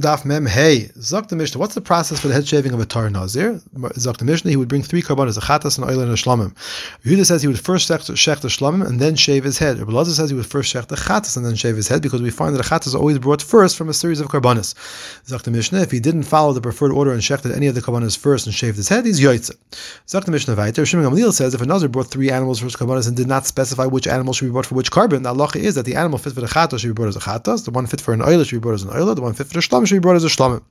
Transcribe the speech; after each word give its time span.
Daf 0.00 0.24
Mem 0.24 0.46
Hey. 0.46 0.90
Zok 0.98 1.28
the 1.28 1.36
Mishnah. 1.36 1.58
What's 1.58 1.74
the 1.74 1.80
process 1.80 2.20
for 2.20 2.28
the 2.28 2.34
head 2.34 2.46
shaving 2.46 2.72
of 2.72 2.80
a 2.80 2.86
Tar 2.86 3.10
Nazir? 3.10 3.60
Zok 3.74 4.16
the 4.18 4.24
Mishnah. 4.24 4.50
He 4.50 4.56
would 4.56 4.68
bring 4.68 4.82
three 4.82 5.02
karbanos, 5.02 5.36
a 5.36 5.40
chatas, 5.40 5.78
an 5.78 5.84
oil, 5.84 6.00
and 6.00 6.10
a 6.10 6.14
shlamim. 6.14 6.54
Yehuda 7.04 7.26
says 7.26 7.42
he 7.42 7.48
would 7.48 7.60
first 7.60 7.88
shech 7.88 8.06
the 8.06 8.48
shlamim 8.48 8.86
and 8.86 9.00
then 9.00 9.16
shave 9.16 9.44
his 9.44 9.58
head. 9.58 9.78
Rabbi 9.78 10.04
says 10.04 10.30
he 10.30 10.36
would 10.36 10.46
first 10.46 10.74
shech 10.74 10.86
the 10.86 10.96
chatas 10.96 11.36
and 11.36 11.44
then 11.44 11.54
shave 11.54 11.76
his 11.76 11.88
head 11.88 12.02
because 12.02 12.22
we 12.22 12.30
find 12.30 12.54
that 12.54 12.64
a 12.64 12.68
chatas 12.68 12.86
is 12.88 12.94
always 12.94 13.18
brought 13.18 13.42
first 13.42 13.76
from 13.76 13.88
a 13.88 13.94
series 13.94 14.20
of 14.20 14.28
karbanos. 14.28 14.74
Zok 15.26 15.42
the 15.42 15.50
Mishnah. 15.50 15.80
If 15.82 15.90
he 15.90 16.00
didn't 16.00 16.22
follow 16.22 16.52
the 16.52 16.60
preferred 16.60 16.92
order 16.92 17.12
and 17.12 17.20
shechted 17.20 17.54
any 17.54 17.66
of 17.66 17.74
the 17.74 17.82
karbanos 17.82 18.16
first 18.16 18.46
and 18.46 18.54
shaved 18.54 18.76
his 18.76 18.88
head, 18.88 19.04
he's 19.04 19.20
yoytze. 19.20 19.54
Zok 20.06 20.24
the 20.24 20.30
Mishnah 20.30 20.56
Vaiter. 20.56 20.86
Shimon 20.86 21.04
Gamliel 21.10 21.32
says 21.32 21.54
if 21.54 21.60
a 21.60 21.66
Nazir 21.66 21.88
brought 21.88 22.08
three 22.08 22.30
animals 22.30 22.60
for 22.60 22.64
his 22.66 22.76
karbanos 22.76 23.06
and 23.08 23.16
did 23.16 23.26
not 23.26 23.46
specify 23.46 23.84
which 23.84 24.06
animal 24.06 24.32
should 24.32 24.46
be 24.46 24.50
brought 24.50 24.66
for 24.66 24.74
which 24.74 24.90
korban, 24.90 25.22
the 25.22 25.34
halacha 25.34 25.56
is 25.56 25.74
that 25.74 25.84
the 25.84 25.96
animal 25.96 26.18
fit 26.18 26.32
for 26.32 26.40
the 26.40 26.46
chatas 26.46 26.80
should 26.80 26.88
be 26.88 26.94
brought 26.94 27.08
as 27.08 27.16
a 27.16 27.20
chatas, 27.20 27.65
the 27.66 27.70
one 27.70 27.86
fit 27.86 28.00
for 28.00 28.14
an 28.14 28.22
oil 28.22 28.42
should 28.42 28.56
be 28.56 28.60
brought 28.60 28.74
as 28.74 28.82
an 28.82 28.90
oil, 28.90 29.14
the 29.14 29.20
one 29.20 29.34
fit 29.34 29.46
for 29.46 29.54
the 29.54 29.60
shlamim 29.60 29.86
should 29.86 29.96
be 29.96 30.00
brought 30.00 30.16
as 30.16 30.24
a 30.24 30.28
shlamim. 30.28 30.62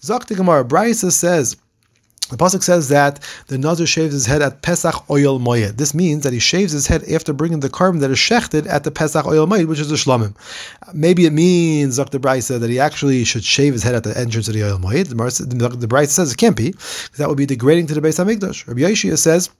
Zakti 0.00 0.36
Gemara, 0.36 0.64
Brisa 0.64 1.10
says, 1.10 1.56
the 2.30 2.36
pasuk 2.36 2.64
says 2.64 2.88
that 2.88 3.20
the 3.46 3.56
nazir 3.56 3.86
shaves 3.86 4.12
his 4.12 4.26
head 4.26 4.42
at 4.42 4.60
Pesach 4.60 5.08
oil 5.08 5.38
moyed. 5.38 5.78
This 5.78 5.94
means 5.94 6.24
that 6.24 6.32
he 6.32 6.40
shaves 6.40 6.72
his 6.72 6.88
head 6.88 7.04
after 7.04 7.32
bringing 7.32 7.60
the 7.60 7.70
carbon 7.70 8.00
that 8.00 8.10
is 8.10 8.18
shechted 8.18 8.66
at 8.68 8.82
the 8.82 8.90
Pesach 8.90 9.24
oil 9.26 9.46
moyed, 9.46 9.66
which 9.66 9.78
is 9.78 9.90
the 9.90 9.94
shlamim. 9.94 10.34
Maybe 10.92 11.26
it 11.26 11.32
means 11.32 11.98
Dr. 11.98 12.18
Bryce 12.18 12.48
that 12.48 12.68
he 12.68 12.80
actually 12.80 13.22
should 13.22 13.44
shave 13.44 13.74
his 13.74 13.84
head 13.84 13.94
at 13.94 14.02
the 14.02 14.18
entrance 14.18 14.48
of 14.48 14.54
the 14.54 14.64
oil 14.64 14.78
moyed. 14.80 15.06
The, 15.06 15.68
the 15.68 16.06
says 16.08 16.32
it 16.32 16.36
can't 16.36 16.56
be 16.56 16.72
because 16.72 17.18
that 17.18 17.28
would 17.28 17.38
be 17.38 17.46
degrading 17.46 17.86
to 17.88 17.94
the 17.94 18.00
Beis 18.00 18.18
Hamikdash. 18.18 18.66
Rabbi 18.66 18.80
Yeshua 18.80 19.18
says 19.18 19.50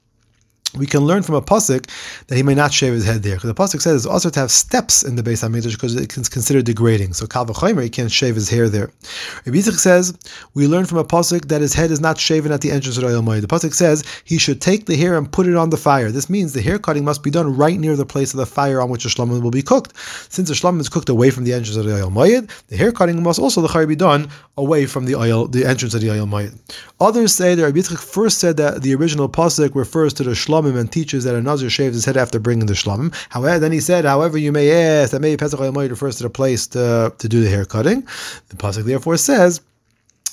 we 0.74 0.86
can 0.86 1.00
learn 1.00 1.22
from 1.22 1.34
a 1.34 1.42
pasuk 1.42 1.88
that 2.26 2.36
he 2.36 2.42
may 2.42 2.54
not 2.54 2.72
shave 2.72 2.92
his 2.92 3.06
head 3.06 3.22
there, 3.22 3.36
because 3.36 3.48
the 3.48 3.54
pasuk 3.54 3.80
says 3.80 3.96
it's 3.96 4.06
also 4.06 4.30
to 4.30 4.40
have 4.40 4.50
steps 4.50 5.02
in 5.02 5.16
the 5.16 5.22
Beis 5.22 5.46
Hamikdash 5.46 5.72
because 5.72 5.94
it's 5.96 6.28
considered 6.28 6.66
degrading. 6.66 7.14
So 7.14 7.26
Kal 7.26 7.46
v'chomer, 7.46 7.82
he 7.82 7.90
can't 7.90 8.10
shave 8.10 8.34
his 8.34 8.48
hair 8.48 8.68
there. 8.68 8.90
Rabbi 9.44 9.58
Yitzchak 9.58 9.78
says 9.78 10.16
we 10.54 10.66
learn 10.66 10.86
from 10.86 10.98
a 10.98 11.04
pasuk 11.04 11.48
that 11.48 11.60
his 11.60 11.72
head 11.72 11.90
is 11.90 12.00
not 12.00 12.18
shaven 12.18 12.52
at 12.52 12.60
the 12.60 12.70
entrance 12.70 12.96
of 12.96 13.02
the 13.02 13.08
Oil 13.08 13.22
The 13.22 13.46
pasuk 13.46 13.74
says 13.74 14.04
he 14.24 14.38
should 14.38 14.60
take 14.60 14.86
the 14.86 14.96
hair 14.96 15.16
and 15.16 15.30
put 15.30 15.46
it 15.46 15.56
on 15.56 15.70
the 15.70 15.76
fire. 15.76 16.10
This 16.10 16.28
means 16.28 16.52
the 16.52 16.62
hair 16.62 16.78
cutting 16.78 17.04
must 17.04 17.22
be 17.22 17.30
done 17.30 17.56
right 17.56 17.78
near 17.78 17.96
the 17.96 18.06
place 18.06 18.34
of 18.34 18.38
the 18.38 18.46
fire 18.46 18.80
on 18.80 18.90
which 18.90 19.04
the 19.04 19.08
shlamim 19.08 19.42
will 19.42 19.50
be 19.50 19.62
cooked. 19.62 19.96
Since 20.30 20.48
the 20.48 20.54
shlamim 20.54 20.80
is 20.80 20.88
cooked 20.88 21.08
away 21.08 21.30
from 21.30 21.44
the 21.44 21.52
entrance 21.52 21.76
of 21.76 21.84
the 21.84 21.94
Oil 21.94 22.10
the 22.10 22.76
hair 22.76 22.92
cutting 22.92 23.22
must 23.22 23.38
also 23.38 23.60
the 23.60 23.86
be 23.86 23.94
done 23.94 24.28
away 24.56 24.86
from 24.86 25.04
the 25.04 25.14
oil, 25.14 25.46
the 25.46 25.66
entrance 25.66 25.92
of 25.94 26.00
the 26.00 26.10
Oil 26.10 26.26
Others 26.98 27.34
say 27.34 27.54
that 27.54 27.62
Rabbi 27.62 27.78
Yitzchak 27.78 27.98
first 27.98 28.38
said 28.38 28.56
that 28.56 28.82
the 28.82 28.94
original 28.94 29.28
pasuk 29.28 29.74
refers 29.74 30.14
to 30.14 30.24
the 30.24 30.30
shlamim 30.30 30.55
and 30.64 30.90
teaches 30.90 31.24
that 31.24 31.34
a 31.34 31.42
Nazir 31.42 31.68
shaves 31.68 31.94
his 31.94 32.04
head 32.04 32.16
after 32.16 32.38
bringing 32.38 32.66
the 32.66 32.72
shlamim. 32.72 33.14
However, 33.28 33.58
then 33.58 33.72
he 33.72 33.80
said, 33.80 34.04
however, 34.04 34.38
you 34.38 34.52
may 34.52 34.70
ask 34.70 35.10
that 35.10 35.20
maybe 35.20 35.36
Pesach 35.36 35.60
refers 35.60 36.16
to 36.16 36.22
the 36.22 36.30
place 36.30 36.66
to, 36.68 37.12
to 37.18 37.28
do 37.28 37.42
the 37.42 37.50
hair 37.50 37.64
cutting. 37.64 38.02
The 38.48 38.56
pasuk 38.56 38.84
therefore 38.84 39.16
says 39.16 39.60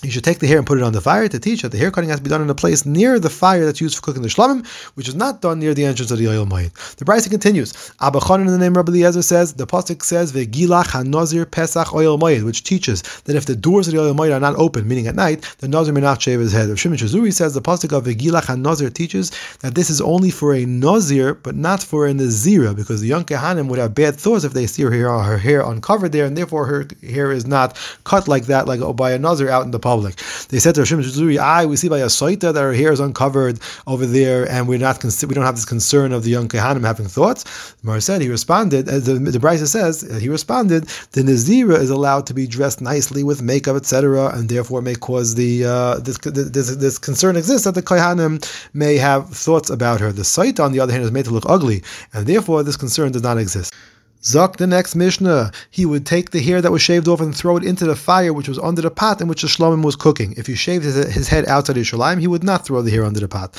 you 0.04 0.12
should 0.12 0.24
take 0.24 0.40
the 0.40 0.48
hair 0.48 0.58
and 0.58 0.68
put 0.68 0.78
it 0.78 0.84
on 0.84 0.92
the 0.92 1.02
fire 1.02 1.28
to 1.28 1.40
teach 1.40 1.62
that 1.62 1.70
the 1.70 1.78
hair 1.78 1.90
cutting 1.90 2.10
has 2.10 2.20
to 2.20 2.24
be 2.24 2.30
done 2.30 2.42
in 2.42 2.50
a 2.50 2.56
place 2.56 2.86
near 2.86 3.20
the 3.20 3.30
fire 3.30 3.66
that's 3.66 3.80
used 3.80 3.96
for 3.96 4.02
cooking 4.02 4.22
the 4.22 4.28
shlamim, 4.28 4.66
which 4.96 5.08
is 5.08 5.16
not 5.16 5.42
done 5.42 5.60
near 5.60 5.74
the 5.74 5.86
entrance 5.86 6.12
of 6.12 6.18
the 6.18 6.28
oil 6.28 6.46
mayit. 6.46 6.74
The 6.98 7.06
Brisa 7.06 7.30
continues. 7.30 7.92
Abba 8.02 8.20
in 8.36 8.48
the 8.48 8.58
name 8.58 8.74
of 8.74 8.78
Rabbi 8.78 8.92
Eliezer 8.92 9.22
says 9.22 9.54
the 9.54 9.66
pasuk 9.66 10.04
says 10.04 10.34
vegilach 10.34 10.88
hanazir 10.88 11.50
pesach 11.50 11.94
oil 11.94 12.18
mayit, 12.20 12.44
which 12.44 12.64
teaches 12.64 13.02
that 13.24 13.36
if 13.36 13.46
the 13.46 13.56
doors 13.56 13.88
of 13.88 13.94
the 13.94 14.02
oil 14.02 14.14
mayit 14.14 14.36
are 14.36 14.40
not 14.42 14.56
open, 14.56 14.88
meaning 14.88 15.08
at 15.08 15.16
night, 15.16 15.42
the 15.60 15.70
nazir 15.70 15.94
may 15.94 16.02
not 16.02 16.22
shave 16.22 16.40
his 16.40 16.52
head. 16.52 16.78
Shimon 16.78 16.98
Shezuri 16.98 17.32
says 17.32 17.54
the 17.54 17.62
pasuk 17.62 17.98
of 17.98 18.04
vegilach 18.04 18.44
hanazir 18.44 18.94
teaches 18.94 19.32
that 19.62 19.76
this 19.76 19.90
is 19.90 20.02
only 20.02 20.32
for 20.32 20.54
a 20.54 20.66
nazir, 20.66 21.34
but 21.34 21.56
not 21.56 21.82
for 21.82 22.08
a 22.08 22.12
nazira, 22.12 22.76
because 22.76 23.00
the 23.00 23.08
young 23.08 23.24
kehanim 23.24 23.68
would 23.70 23.80
have 23.80 23.96
bad 23.96 24.16
thoughts 24.16 24.44
if 24.44 24.52
they 24.52 24.68
see 24.68 24.84
her 24.84 24.92
hair, 24.92 25.10
her 25.10 25.38
hair 25.38 25.62
uncovered 25.62 26.12
there, 26.12 26.26
and 26.26 26.38
therefore 26.38 26.66
her 26.66 26.88
hair 27.08 27.32
is 27.32 27.48
not 27.48 27.78
cut 28.04 28.28
like 28.28 28.48
that, 28.48 28.68
like 28.68 28.82
by 28.98 29.12
a 29.12 29.20
nazir 29.20 29.50
out 29.50 29.64
in 29.64 29.72
the 29.72 29.80
public 29.80 29.93
public. 29.94 30.16
They 30.52 30.60
said 30.64 30.74
to 30.76 30.82
Hashem 30.82 31.02
Zuri, 31.18 31.38
"I 31.38 31.62
we 31.72 31.76
see 31.82 31.90
by 31.96 32.02
a 32.10 32.12
soita 32.20 32.48
that 32.54 32.64
her 32.70 32.76
hair 32.82 32.92
is 32.98 33.02
uncovered 33.08 33.56
over 33.94 34.06
there, 34.20 34.42
and 34.54 34.62
we're 34.70 34.84
not 34.88 34.96
we 35.30 35.34
don't 35.36 35.50
have 35.52 35.60
this 35.60 35.70
concern 35.76 36.10
of 36.18 36.22
the 36.26 36.32
young 36.36 36.48
kehanim 36.54 36.84
having 36.92 37.10
thoughts." 37.18 37.42
The 37.80 37.86
Mar 37.90 38.00
said 38.08 38.18
he 38.22 38.30
responded, 38.40 38.84
as 38.96 39.02
the, 39.08 39.14
the 39.38 39.44
Brisa 39.46 39.68
says, 39.78 39.96
he 40.26 40.30
responded, 40.40 40.82
the 41.16 41.24
nazira 41.30 41.78
is 41.86 41.92
allowed 41.98 42.24
to 42.30 42.34
be 42.40 42.46
dressed 42.58 42.80
nicely 42.94 43.24
with 43.30 43.40
makeup, 43.54 43.76
etc., 43.82 44.36
and 44.36 44.44
therefore 44.54 44.82
may 44.90 44.96
cause 45.10 45.30
the 45.42 45.52
uh, 45.76 45.96
this, 46.08 46.18
this, 46.58 46.68
this 46.86 46.96
concern 47.10 47.34
exists 47.42 47.66
that 47.66 47.76
the 47.80 47.86
kehanim 47.92 48.34
may 48.74 48.96
have 49.10 49.22
thoughts 49.46 49.70
about 49.78 49.98
her. 50.04 50.12
The 50.22 50.28
soita, 50.36 50.62
on 50.68 50.72
the 50.76 50.82
other 50.84 50.94
hand, 50.94 51.04
is 51.04 51.12
made 51.18 51.26
to 51.30 51.36
look 51.38 51.48
ugly, 51.58 51.80
and 52.14 52.22
therefore 52.32 52.60
this 52.68 52.78
concern 52.86 53.12
does 53.16 53.26
not 53.30 53.38
exist. 53.38 53.70
Zok 54.24 54.56
the 54.56 54.68
next 54.68 54.96
Mishnah, 54.96 55.52
he 55.70 55.86
would 55.86 56.06
take 56.06 56.32
the 56.32 56.42
hair 56.42 56.62
that 56.62 56.72
was 56.72 56.82
shaved 56.82 57.10
off 57.10 57.20
and 57.20 57.36
throw 57.36 57.58
it 57.58 57.64
into 57.66 57.86
the 57.86 57.96
fire 57.96 58.32
which 58.32 58.48
was 58.48 58.58
under 58.58 58.82
the 58.82 58.90
pot 58.90 59.20
in 59.20 59.28
which 59.28 59.42
the 59.42 59.50
shlomim 59.50 59.84
was 59.84 59.98
cooking. 59.98 60.34
If 60.38 60.48
he 60.48 60.56
shaved 60.56 60.86
his, 60.86 60.96
his 61.14 61.28
head 61.28 61.46
outside 61.48 61.78
of 61.78 61.84
Yerushalayim, 61.84 62.22
he 62.22 62.28
would 62.28 62.44
not 62.44 62.66
throw 62.66 62.82
the 62.82 62.90
hair 62.90 63.04
under 63.04 63.20
the 63.20 63.28
pot. 63.28 63.52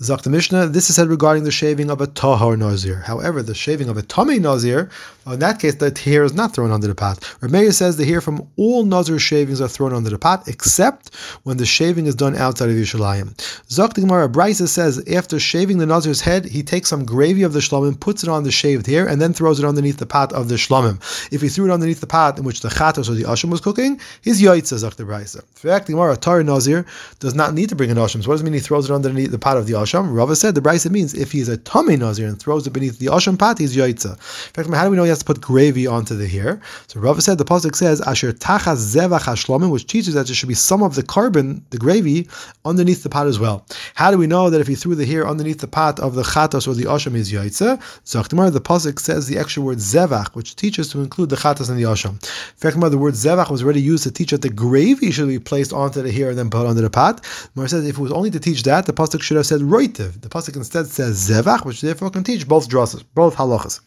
Zok 0.00 0.22
the 0.22 0.30
Mishnah, 0.30 0.66
this 0.66 0.90
is 0.90 0.96
said 0.96 1.08
regarding 1.08 1.44
the 1.44 1.52
shaving 1.52 1.88
of 1.88 2.00
a 2.00 2.08
tahar 2.08 2.56
nazir. 2.56 2.96
However, 2.96 3.44
the 3.44 3.54
shaving 3.54 3.88
of 3.88 3.96
a 3.96 4.02
tomei 4.02 4.40
nazir, 4.40 4.90
in 5.26 5.38
that 5.38 5.60
case, 5.60 5.76
the 5.76 5.96
hair 5.96 6.24
is 6.24 6.34
not 6.34 6.54
thrown 6.54 6.72
under 6.72 6.88
the 6.88 6.94
pot. 6.94 7.20
Rameir 7.40 7.72
says 7.72 7.96
the 7.96 8.04
hair 8.04 8.20
from 8.20 8.48
all 8.56 8.84
nazir 8.84 9.20
shavings 9.20 9.60
are 9.60 9.68
thrown 9.68 9.92
under 9.92 10.10
the 10.10 10.18
pot, 10.18 10.48
except 10.48 11.14
when 11.44 11.58
the 11.58 11.66
shaving 11.66 12.06
is 12.06 12.14
done 12.14 12.34
outside 12.34 12.70
of 12.70 12.76
Yerushalayim. 12.76 13.34
Zok 13.68 13.94
the 13.94 14.00
Gemara, 14.00 14.28
Brisa 14.28 14.66
says 14.66 14.98
after 15.08 15.38
shaving 15.38 15.78
the 15.78 15.86
nazir's 15.86 16.22
head, 16.22 16.46
he 16.46 16.62
takes 16.62 16.88
some 16.88 17.04
gravy 17.04 17.42
of 17.42 17.52
the 17.52 17.60
shlomim, 17.60 18.00
puts 18.00 18.22
it 18.22 18.28
on 18.28 18.42
the 18.42 18.50
shaved 18.50 18.86
hair, 18.86 19.06
and 19.06 19.20
then 19.20 19.32
throws 19.32 19.60
it 19.60 19.66
underneath 19.66 19.98
the 19.98 20.07
pot 20.08 20.32
of 20.32 20.48
the 20.48 20.56
shlamim. 20.56 20.96
If 21.32 21.40
he 21.40 21.48
threw 21.48 21.70
it 21.70 21.72
underneath 21.72 22.00
the 22.00 22.06
pot 22.06 22.38
in 22.38 22.44
which 22.44 22.60
the 22.60 22.68
chatos 22.68 23.08
or 23.08 23.14
the 23.14 23.24
asham 23.24 23.50
was 23.50 23.60
cooking, 23.60 24.00
he's 24.22 24.40
yaitza 24.40 24.78
zak 24.78 24.94
the 24.96 25.04
brisa. 25.04 25.36
In 25.36 25.70
fact, 25.70 25.86
Gemara 25.86 26.16
Tar 26.16 26.42
Nazir 26.42 26.86
does 27.20 27.34
not 27.34 27.54
need 27.54 27.68
to 27.68 27.76
bring 27.76 27.90
an 27.90 27.96
asham. 27.96 28.22
So 28.22 28.28
what 28.28 28.34
does 28.34 28.40
it 28.42 28.44
mean 28.44 28.54
he 28.54 28.60
throws 28.60 28.88
it 28.88 28.92
underneath 28.92 29.30
the 29.30 29.38
pot 29.38 29.56
of 29.56 29.66
the 29.66 29.74
asham? 29.74 30.14
Rava 30.14 30.36
said 30.36 30.54
the 30.54 30.60
brisa 30.60 30.90
means 30.90 31.14
if 31.14 31.32
he's 31.32 31.48
a 31.48 31.58
tomei 31.58 31.98
nazir 31.98 32.26
and 32.26 32.38
throws 32.38 32.66
it 32.66 32.72
beneath 32.72 32.98
the 32.98 33.06
asham 33.06 33.38
pot, 33.38 33.58
he's 33.58 33.76
yaitza. 33.76 34.12
In 34.12 34.64
fact, 34.64 34.74
how 34.74 34.84
do 34.84 34.90
we 34.90 34.96
know 34.96 35.04
he 35.04 35.08
has 35.08 35.18
to 35.20 35.24
put 35.24 35.40
gravy 35.40 35.86
onto 35.86 36.16
the 36.16 36.26
hair? 36.26 36.60
So 36.86 37.00
Rava 37.00 37.20
said 37.20 37.38
the 37.38 37.44
pasuk 37.44 37.74
says 37.74 38.00
asher 38.00 38.32
tachas 38.32 38.94
zevach 38.94 39.20
hashlamim, 39.20 39.70
which 39.70 39.86
teaches 39.86 40.14
that 40.14 40.26
there 40.26 40.34
should 40.34 40.48
be 40.48 40.54
some 40.54 40.82
of 40.82 40.94
the 40.94 41.02
carbon, 41.02 41.64
the 41.70 41.78
gravy, 41.78 42.28
underneath 42.64 43.02
the 43.02 43.08
pot 43.08 43.26
as 43.26 43.38
well. 43.38 43.66
How 43.94 44.10
do 44.10 44.18
we 44.18 44.26
know 44.26 44.50
that 44.50 44.60
if 44.60 44.66
he 44.66 44.74
threw 44.74 44.94
the 44.94 45.06
hair 45.06 45.26
underneath 45.26 45.60
the 45.60 45.68
pot 45.68 46.00
of 46.00 46.14
the 46.14 46.22
chatos 46.22 46.66
or 46.68 46.74
the 46.74 46.84
asham, 46.84 47.14
he's 47.14 47.32
yaitza? 47.32 47.78
Zaktimar, 48.04 48.52
the 48.52 48.60
pasuk 48.60 48.98
says 48.98 49.26
the 49.26 49.38
extra 49.38 49.62
word 49.62 49.78
zevach, 49.78 49.97
which 50.32 50.56
teaches 50.56 50.88
to 50.88 51.00
include 51.00 51.30
the 51.30 51.36
chatas 51.36 51.68
and 51.70 51.78
the 51.78 51.84
asham. 51.84 52.12
In 52.12 52.58
fact, 52.58 52.78
the 52.80 52.98
word 52.98 53.14
zevach 53.14 53.50
was 53.50 53.62
already 53.62 53.80
used 53.80 54.04
to 54.04 54.10
teach 54.10 54.30
that 54.30 54.42
the 54.42 54.48
gravy 54.48 55.10
should 55.10 55.28
be 55.28 55.38
placed 55.38 55.72
onto 55.72 56.02
the 56.02 56.12
hair 56.12 56.30
and 56.30 56.38
then 56.38 56.50
put 56.50 56.66
under 56.66 56.82
the 56.82 56.90
pot. 56.90 57.24
Mar 57.54 57.68
says 57.68 57.86
if 57.86 57.98
it 57.98 58.00
was 58.00 58.12
only 58.12 58.30
to 58.30 58.40
teach 58.40 58.62
that, 58.64 58.86
the 58.86 58.92
pasuk 58.92 59.22
should 59.22 59.36
have 59.36 59.46
said 59.46 59.60
roitiv. 59.60 60.20
The 60.20 60.28
pasuk 60.28 60.56
instead 60.56 60.86
says 60.86 61.28
zevach, 61.28 61.64
which 61.64 61.80
therefore 61.80 62.10
can 62.10 62.24
teach 62.24 62.46
both 62.46 62.68
drasas, 62.68 63.04
both 63.14 63.36
halachas. 63.36 63.80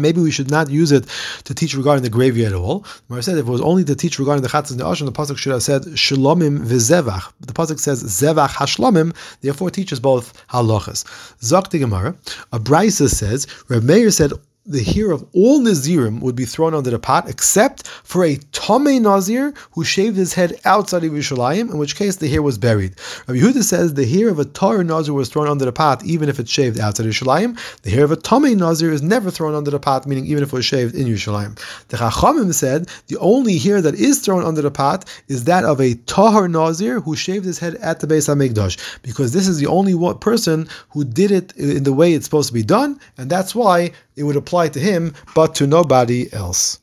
maybe 0.00 0.20
we 0.20 0.30
should 0.30 0.50
not 0.50 0.70
use 0.70 0.92
it 0.92 1.06
to 1.44 1.54
teach 1.54 1.74
regarding 1.74 2.02
the 2.02 2.10
gravy 2.10 2.44
at 2.44 2.52
all. 2.52 2.84
Mar 3.08 3.22
said 3.22 3.38
if 3.38 3.46
it 3.46 3.50
was 3.50 3.60
only 3.60 3.84
to 3.84 3.94
teach 3.94 4.18
regarding 4.18 4.42
the 4.42 4.48
chatas 4.48 4.70
and 4.70 4.80
the 4.80 4.84
asham, 4.84 5.06
the 5.06 5.12
pasuk 5.12 5.38
should 5.38 5.52
have 5.52 5.62
said 5.62 5.82
shalomim 5.82 6.66
v'zevach. 6.66 7.32
The 7.40 7.52
pasuk 7.52 7.78
says 7.78 8.02
zevach 8.02 8.50
hashlomim, 8.50 9.14
therefore 9.40 9.70
teaches 9.70 10.00
both 10.00 10.46
halachas. 10.48 11.04
Zok 11.40 11.70
Gemara, 11.70 12.16
a 12.52 12.58
brisa 12.58 13.08
says, 13.08 13.46
Reb 13.68 13.82
Meir 13.82 14.10
said 14.10 14.32
the 14.64 14.82
hair 14.82 15.10
of 15.10 15.26
all 15.32 15.60
Nazirim 15.60 16.20
would 16.20 16.36
be 16.36 16.44
thrown 16.44 16.72
under 16.72 16.90
the 16.90 16.98
pot, 16.98 17.28
except 17.28 17.88
for 17.88 18.24
a 18.24 18.36
Tomei 18.36 19.00
Nazir 19.00 19.52
who 19.72 19.82
shaved 19.82 20.16
his 20.16 20.34
head 20.34 20.60
outside 20.64 21.02
of 21.02 21.12
Yerushalayim, 21.12 21.70
in 21.70 21.78
which 21.78 21.96
case 21.96 22.16
the 22.16 22.28
hair 22.28 22.42
was 22.42 22.58
buried. 22.58 22.94
Rabbi 23.26 23.40
Yehuda 23.40 23.64
says 23.64 23.94
the 23.94 24.06
hair 24.06 24.28
of 24.28 24.38
a 24.38 24.44
Torah 24.44 24.84
Nazir 24.84 25.14
was 25.14 25.28
thrown 25.28 25.48
under 25.48 25.64
the 25.64 25.72
pot, 25.72 26.04
even 26.04 26.28
if 26.28 26.38
it's 26.38 26.50
shaved 26.50 26.78
outside 26.78 27.06
of 27.06 27.12
Yerushalayim. 27.12 27.58
The 27.82 27.90
hair 27.90 28.04
of 28.04 28.12
a 28.12 28.16
Tomei 28.16 28.56
Nazir 28.56 28.92
is 28.92 29.02
never 29.02 29.32
thrown 29.32 29.54
under 29.54 29.70
the 29.70 29.80
pot, 29.80 30.06
meaning 30.06 30.26
even 30.26 30.44
if 30.44 30.50
it 30.50 30.56
was 30.56 30.64
shaved 30.64 30.94
in 30.94 31.08
Yerushalayim. 31.08 31.58
The 31.88 31.96
Chachamim 31.96 32.54
said 32.54 32.88
the 33.08 33.18
only 33.18 33.58
hair 33.58 33.82
that 33.82 33.96
is 33.96 34.20
thrown 34.20 34.44
under 34.44 34.62
the 34.62 34.70
pot 34.70 35.04
is 35.26 35.44
that 35.44 35.64
of 35.64 35.80
a 35.80 35.94
Tahar 36.06 36.46
Nazir 36.46 37.00
who 37.00 37.16
shaved 37.16 37.44
his 37.44 37.58
head 37.58 37.74
at 37.76 37.98
the 37.98 38.06
Beis 38.06 38.32
Hamikdash, 38.32 39.00
because 39.02 39.32
this 39.32 39.48
is 39.48 39.58
the 39.58 39.66
only 39.66 39.96
person 40.20 40.68
who 40.90 41.04
did 41.04 41.32
it 41.32 41.52
in 41.56 41.82
the 41.82 41.92
way 41.92 42.12
it's 42.12 42.26
supposed 42.26 42.48
to 42.48 42.54
be 42.54 42.62
done, 42.62 43.00
and 43.18 43.28
that's 43.28 43.54
why 43.56 43.90
it 44.16 44.24
would 44.24 44.36
apply 44.36 44.68
to 44.68 44.80
him, 44.80 45.14
but 45.34 45.54
to 45.56 45.66
nobody 45.66 46.32
else. 46.32 46.81